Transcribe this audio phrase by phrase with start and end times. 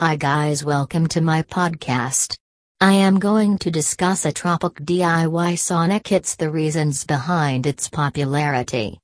[0.00, 2.36] Hi guys, welcome to my podcast.
[2.80, 9.00] I am going to discuss a Tropic DIY sauna kits the reasons behind its popularity.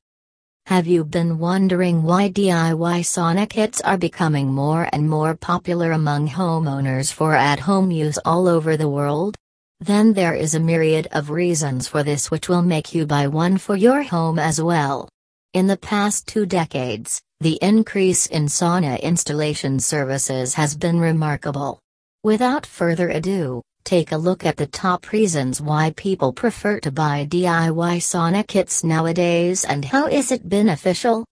[0.67, 6.29] Have you been wondering why DIY sauna kits are becoming more and more popular among
[6.29, 9.37] homeowners for at-home use all over the world?
[9.81, 13.59] Then there is a myriad of reasons for this which will make you buy one
[13.59, 15.09] for your home as well.
[15.55, 21.79] In the past two decades, the increase in sauna installation services has been remarkable.
[22.23, 27.27] Without further ado, take a look at the top reasons why people prefer to buy
[27.27, 31.27] DIY sauna kits nowadays and how is it beneficial?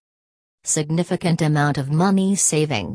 [0.65, 2.95] Significant amount of money saving.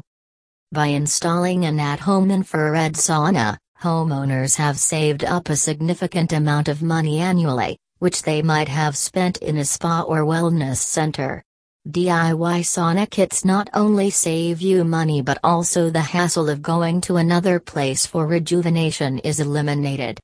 [0.71, 7.17] By installing an at-home infrared sauna, homeowners have saved up a significant amount of money
[7.17, 11.43] annually, which they might have spent in a spa or wellness center.
[11.89, 17.15] DIY sauna kits not only save you money but also the hassle of going to
[17.15, 20.19] another place for rejuvenation is eliminated.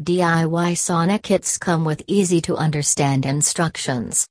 [0.00, 4.28] DIY sauna kits come with easy to understand instructions.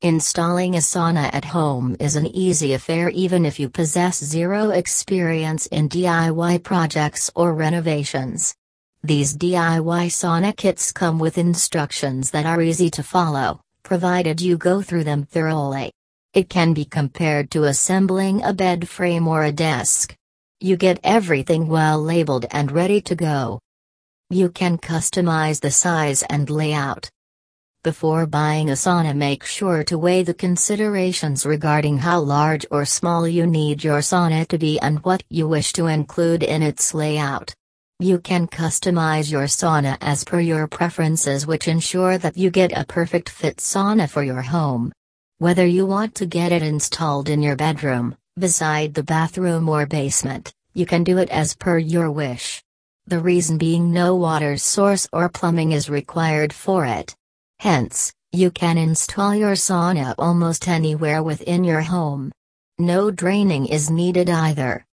[0.00, 5.66] Installing a sauna at home is an easy affair even if you possess zero experience
[5.66, 8.54] in DIY projects or renovations.
[9.02, 14.82] These DIY sauna kits come with instructions that are easy to follow provided you go
[14.82, 15.92] through them thoroughly.
[16.32, 20.14] It can be compared to assembling a bed frame or a desk.
[20.60, 23.60] You get everything well labeled and ready to go.
[24.28, 27.10] You can customize the size and layout.
[27.82, 33.26] Before buying a sauna, make sure to weigh the considerations regarding how large or small
[33.26, 37.54] you need your sauna to be and what you wish to include in its layout.
[38.02, 42.86] You can customize your sauna as per your preferences, which ensure that you get a
[42.86, 44.90] perfect fit sauna for your home.
[45.36, 50.50] Whether you want to get it installed in your bedroom, beside the bathroom, or basement,
[50.72, 52.62] you can do it as per your wish.
[53.06, 57.14] The reason being no water source or plumbing is required for it.
[57.58, 62.32] Hence, you can install your sauna almost anywhere within your home.
[62.78, 64.86] No draining is needed either.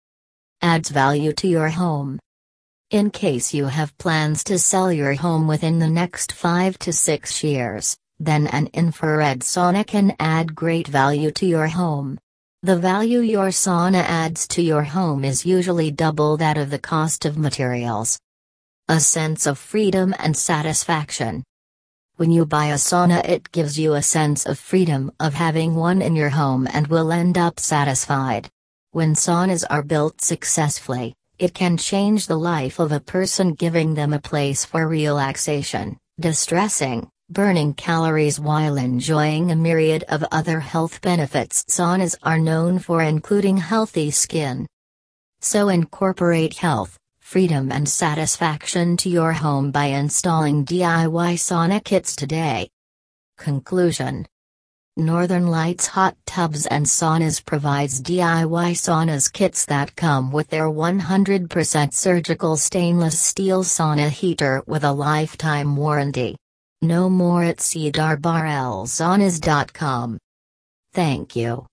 [0.60, 2.19] Adds value to your home.
[2.92, 7.42] In case you have plans to sell your home within the next 5 to 6
[7.42, 12.16] years, then an infrared sauna can add great value to your home.
[12.62, 17.25] The value your sauna adds to your home is usually double that of the cost
[17.25, 18.20] of materials.
[18.88, 21.42] A sense of freedom and satisfaction.
[22.19, 26.00] When you buy a sauna, it gives you a sense of freedom of having one
[26.00, 28.48] in your home and will end up satisfied.
[28.92, 34.12] When saunas are built successfully, it can change the life of a person, giving them
[34.12, 41.64] a place for relaxation, distressing, burning calories while enjoying a myriad of other health benefits.
[41.64, 44.66] Saunas are known for including healthy skin.
[45.41, 52.70] So incorporate health, freedom, and satisfaction to your home by installing DIY sauna kits today.
[53.36, 54.26] Conclusion
[54.98, 61.92] Northern Lights Hot Tubs and Saunas provides DIY saunas kits that come with their 100%
[61.92, 66.34] surgical stainless steel sauna heater with a lifetime warranty.
[66.80, 70.18] Know more at cedarbarrelsaunas.com.
[70.94, 71.62] Thank you.